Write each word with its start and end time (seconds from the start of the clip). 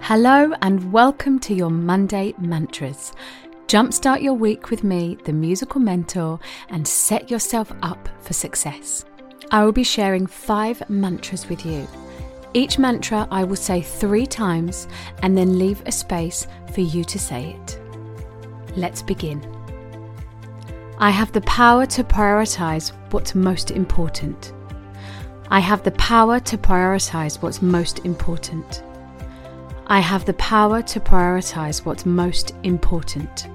Hello, 0.00 0.52
and 0.62 0.92
welcome 0.92 1.38
to 1.40 1.54
your 1.54 1.70
Monday 1.70 2.34
Mantras. 2.38 3.12
Jumpstart 3.66 4.20
your 4.20 4.34
week 4.34 4.70
with 4.70 4.84
me, 4.84 5.16
the 5.24 5.32
musical 5.32 5.80
mentor, 5.80 6.38
and 6.68 6.86
set 6.86 7.30
yourself 7.30 7.72
up 7.82 8.08
for 8.20 8.32
success. 8.32 9.04
I 9.50 9.64
will 9.64 9.72
be 9.72 9.84
sharing 9.84 10.26
five 10.26 10.82
mantras 10.90 11.48
with 11.48 11.64
you. 11.64 11.86
Each 12.54 12.78
mantra 12.78 13.26
I 13.30 13.44
will 13.44 13.56
say 13.56 13.80
three 13.80 14.26
times 14.26 14.88
and 15.22 15.38
then 15.38 15.58
leave 15.58 15.82
a 15.86 15.92
space 15.92 16.46
for 16.74 16.82
you 16.82 17.04
to 17.04 17.18
say 17.18 17.56
it. 17.58 17.80
Let's 18.76 19.02
begin. 19.02 19.40
I 20.98 21.10
have 21.10 21.32
the 21.32 21.40
power 21.42 21.86
to 21.86 22.04
prioritize 22.04 22.92
what's 23.10 23.34
most 23.34 23.70
important. 23.70 24.52
I 25.48 25.60
have 25.60 25.82
the 25.82 25.92
power 25.92 26.40
to 26.40 26.58
prioritize 26.58 27.42
what's 27.42 27.62
most 27.62 28.04
important. 28.04 28.82
I 29.92 29.98
have 29.98 30.24
the 30.24 30.32
power 30.32 30.80
to 30.80 31.00
prioritize 31.00 31.84
what's 31.84 32.06
most 32.06 32.54
important. 32.62 33.46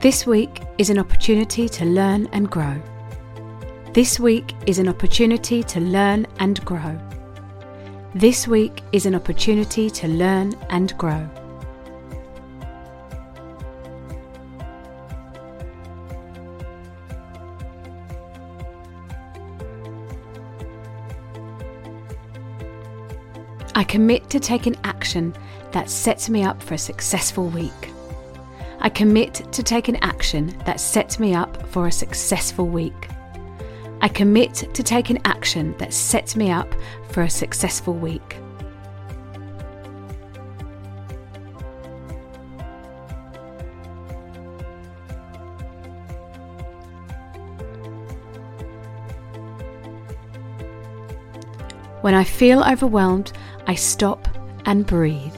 This 0.00 0.26
week 0.26 0.62
is 0.78 0.88
an 0.88 0.98
opportunity 0.98 1.68
to 1.68 1.84
learn 1.84 2.26
and 2.32 2.50
grow. 2.50 2.80
This 3.92 4.18
week 4.18 4.54
is 4.64 4.78
an 4.78 4.88
opportunity 4.88 5.62
to 5.62 5.80
learn 5.80 6.26
and 6.38 6.64
grow. 6.64 6.98
This 8.14 8.48
week 8.48 8.80
is 8.92 9.04
an 9.04 9.14
opportunity 9.14 9.90
to 9.90 10.08
learn 10.08 10.54
and 10.70 10.96
grow. 10.96 11.28
I 23.76 23.82
commit 23.82 24.30
to 24.30 24.38
taking 24.38 24.76
action 24.84 25.34
that 25.72 25.90
sets 25.90 26.28
me 26.28 26.44
up 26.44 26.62
for 26.62 26.74
a 26.74 26.78
successful 26.78 27.48
week. 27.48 27.90
I 28.78 28.88
commit 28.88 29.34
to 29.50 29.62
taking 29.64 29.96
an 29.96 30.04
action 30.04 30.56
that 30.64 30.78
sets 30.78 31.18
me 31.18 31.34
up 31.34 31.66
for 31.68 31.88
a 31.88 31.92
successful 31.92 32.68
week. 32.68 33.08
I 34.00 34.08
commit 34.08 34.54
to 34.74 34.82
taking 34.82 35.16
an 35.16 35.22
action 35.24 35.74
that 35.78 35.92
sets 35.92 36.36
me 36.36 36.52
up 36.52 36.72
for 37.10 37.22
a 37.22 37.30
successful 37.30 37.94
week. 37.94 38.36
When 52.04 52.14
I 52.14 52.22
feel 52.22 52.62
overwhelmed, 52.62 53.32
I 53.66 53.76
stop 53.76 54.28
and 54.66 54.86
breathe. 54.86 55.34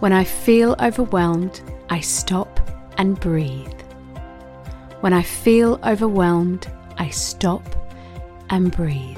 When 0.00 0.12
I 0.12 0.24
feel 0.24 0.74
overwhelmed, 0.80 1.60
I 1.88 2.00
stop 2.00 2.58
and 2.98 3.20
breathe. 3.20 3.80
When 5.02 5.12
I 5.12 5.22
feel 5.22 5.78
overwhelmed, 5.84 6.66
I 6.98 7.10
stop 7.10 7.62
and 8.50 8.72
breathe. 8.72 9.16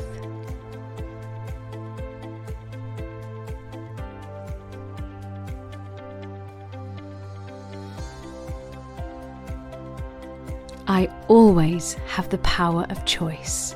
I 10.86 11.08
always 11.28 11.94
have 12.08 12.28
the 12.28 12.36
power 12.36 12.84
of 12.90 13.02
choice. 13.06 13.74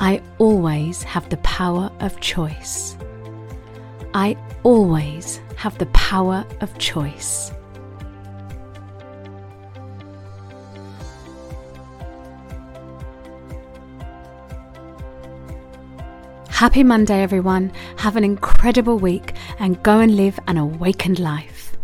I 0.00 0.22
always 0.38 1.02
have 1.02 1.28
the 1.28 1.38
power 1.38 1.90
of 1.98 2.20
choice. 2.20 2.96
I 4.14 4.36
always 4.62 5.40
have 5.56 5.76
the 5.78 5.86
power 5.86 6.46
of 6.60 6.78
choice. 6.78 7.50
Happy 16.48 16.84
Monday, 16.84 17.20
everyone. 17.20 17.72
Have 17.96 18.16
an 18.16 18.22
incredible 18.22 18.98
week 18.98 19.34
and 19.58 19.82
go 19.82 19.98
and 19.98 20.14
live 20.14 20.38
an 20.46 20.58
awakened 20.58 21.18
life. 21.18 21.76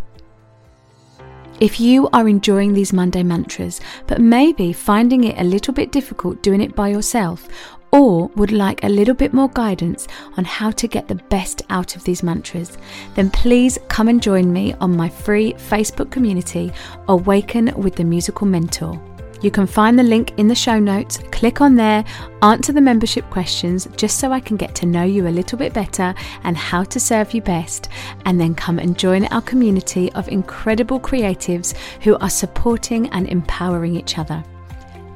If 1.60 1.80
you 1.80 2.08
are 2.12 2.28
enjoying 2.28 2.74
these 2.74 2.92
Monday 2.92 3.22
mantras, 3.22 3.80
but 4.06 4.20
maybe 4.20 4.72
finding 4.72 5.24
it 5.24 5.38
a 5.38 5.44
little 5.44 5.72
bit 5.72 5.92
difficult 5.92 6.42
doing 6.42 6.60
it 6.60 6.74
by 6.74 6.88
yourself, 6.88 7.48
or 7.94 8.28
would 8.34 8.50
like 8.50 8.82
a 8.82 8.88
little 8.88 9.14
bit 9.14 9.32
more 9.32 9.48
guidance 9.50 10.08
on 10.36 10.44
how 10.44 10.72
to 10.72 10.88
get 10.88 11.06
the 11.06 11.14
best 11.14 11.62
out 11.70 11.94
of 11.94 12.02
these 12.02 12.24
mantras, 12.24 12.76
then 13.14 13.30
please 13.30 13.78
come 13.88 14.08
and 14.08 14.20
join 14.20 14.52
me 14.52 14.74
on 14.80 14.96
my 14.96 15.08
free 15.08 15.52
Facebook 15.54 16.10
community, 16.10 16.72
Awaken 17.06 17.72
with 17.80 17.94
the 17.94 18.02
Musical 18.02 18.48
Mentor. 18.48 19.00
You 19.42 19.50
can 19.52 19.66
find 19.66 19.96
the 19.96 20.02
link 20.02 20.32
in 20.38 20.48
the 20.48 20.54
show 20.54 20.78
notes. 20.78 21.18
Click 21.30 21.60
on 21.60 21.76
there, 21.76 22.04
answer 22.42 22.72
the 22.72 22.80
membership 22.80 23.28
questions 23.30 23.86
just 23.96 24.18
so 24.18 24.32
I 24.32 24.40
can 24.40 24.56
get 24.56 24.74
to 24.76 24.86
know 24.86 25.04
you 25.04 25.28
a 25.28 25.28
little 25.28 25.58
bit 25.58 25.72
better 25.72 26.14
and 26.44 26.56
how 26.56 26.82
to 26.84 26.98
serve 26.98 27.32
you 27.32 27.42
best, 27.42 27.90
and 28.24 28.40
then 28.40 28.54
come 28.54 28.80
and 28.80 28.98
join 28.98 29.26
our 29.26 29.42
community 29.42 30.10
of 30.12 30.28
incredible 30.28 30.98
creatives 30.98 31.76
who 32.00 32.16
are 32.18 32.30
supporting 32.30 33.08
and 33.10 33.28
empowering 33.28 33.94
each 33.94 34.18
other. 34.18 34.42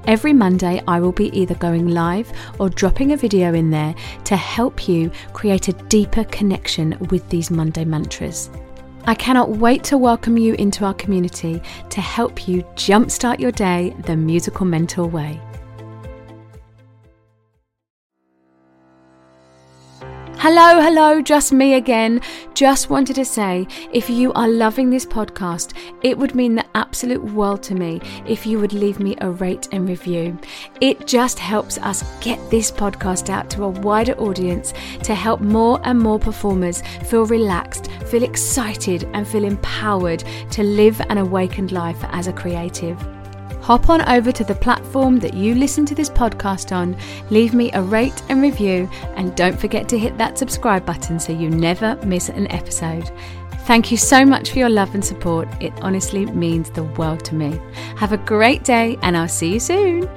Every 0.08 0.32
Monday, 0.32 0.82
I 0.88 1.00
will 1.00 1.12
be 1.12 1.28
either 1.38 1.54
going 1.56 1.88
live 1.88 2.32
or 2.58 2.70
dropping 2.70 3.12
a 3.12 3.16
video 3.18 3.52
in 3.52 3.68
there 3.68 3.94
to 4.24 4.36
help 4.36 4.88
you 4.88 5.10
create 5.34 5.68
a 5.68 5.74
deeper 5.74 6.24
connection 6.24 6.96
with 7.10 7.28
these 7.28 7.50
Monday 7.50 7.84
mantras. 7.84 8.48
I 9.04 9.14
cannot 9.14 9.50
wait 9.50 9.84
to 9.84 9.98
welcome 9.98 10.38
you 10.38 10.54
into 10.54 10.86
our 10.86 10.94
community 10.94 11.60
to 11.90 12.00
help 12.00 12.48
you 12.48 12.62
jumpstart 12.74 13.38
your 13.38 13.52
day 13.52 13.94
the 14.06 14.16
musical 14.16 14.64
mentor 14.64 15.06
way. 15.06 15.38
Hello, 20.50 20.80
hello, 20.80 21.20
just 21.20 21.52
me 21.52 21.74
again. 21.74 22.22
Just 22.54 22.88
wanted 22.88 23.16
to 23.16 23.24
say 23.26 23.66
if 23.92 24.08
you 24.08 24.32
are 24.32 24.48
loving 24.48 24.88
this 24.88 25.04
podcast, 25.04 25.74
it 26.02 26.16
would 26.16 26.34
mean 26.34 26.54
the 26.54 26.64
absolute 26.74 27.22
world 27.22 27.62
to 27.64 27.74
me 27.74 28.00
if 28.26 28.46
you 28.46 28.58
would 28.58 28.72
leave 28.72 28.98
me 28.98 29.14
a 29.20 29.30
rate 29.30 29.68
and 29.72 29.86
review. 29.86 30.38
It 30.80 31.06
just 31.06 31.38
helps 31.38 31.76
us 31.76 32.02
get 32.22 32.38
this 32.50 32.70
podcast 32.72 33.28
out 33.28 33.50
to 33.50 33.64
a 33.64 33.68
wider 33.68 34.14
audience 34.14 34.72
to 35.02 35.14
help 35.14 35.42
more 35.42 35.82
and 35.84 36.00
more 36.00 36.18
performers 36.18 36.80
feel 37.04 37.26
relaxed, 37.26 37.90
feel 38.06 38.22
excited, 38.22 39.06
and 39.12 39.28
feel 39.28 39.44
empowered 39.44 40.24
to 40.52 40.62
live 40.62 40.98
an 41.10 41.18
awakened 41.18 41.72
life 41.72 42.02
as 42.04 42.26
a 42.26 42.32
creative 42.32 42.96
hop 43.68 43.90
on 43.90 44.00
over 44.08 44.32
to 44.32 44.44
the 44.44 44.54
platform 44.54 45.18
that 45.18 45.34
you 45.34 45.54
listen 45.54 45.84
to 45.84 45.94
this 45.94 46.08
podcast 46.08 46.74
on, 46.74 46.96
leave 47.28 47.52
me 47.52 47.70
a 47.72 47.82
rate 47.82 48.22
and 48.30 48.40
review, 48.40 48.88
and 49.14 49.36
don't 49.36 49.60
forget 49.60 49.86
to 49.90 49.98
hit 49.98 50.16
that 50.16 50.38
subscribe 50.38 50.86
button 50.86 51.20
so 51.20 51.34
you 51.34 51.50
never 51.50 51.94
miss 51.96 52.30
an 52.30 52.50
episode. 52.50 53.10
Thank 53.66 53.90
you 53.90 53.98
so 53.98 54.24
much 54.24 54.52
for 54.52 54.58
your 54.58 54.70
love 54.70 54.94
and 54.94 55.04
support. 55.04 55.48
It 55.60 55.74
honestly 55.82 56.24
means 56.24 56.70
the 56.70 56.84
world 56.84 57.26
to 57.26 57.34
me. 57.34 57.60
Have 57.98 58.14
a 58.14 58.16
great 58.16 58.64
day, 58.64 58.96
and 59.02 59.14
I'll 59.14 59.28
see 59.28 59.52
you 59.52 59.60
soon. 59.60 60.08